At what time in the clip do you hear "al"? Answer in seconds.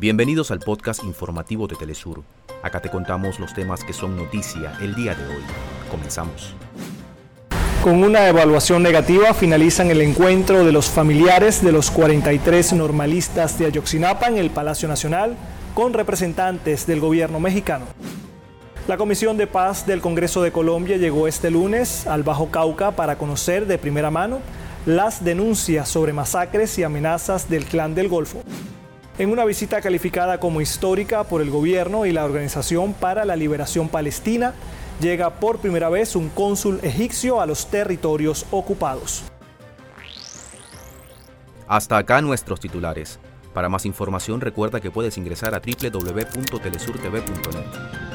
0.50-0.60, 22.06-22.22